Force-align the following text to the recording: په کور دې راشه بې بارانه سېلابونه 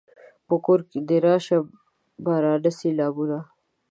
په 0.47 0.55
کور 0.65 0.79
دې 1.07 1.17
راشه 1.25 1.57
بې 1.65 1.71
بارانه 2.25 2.71
سېلابونه 2.79 3.37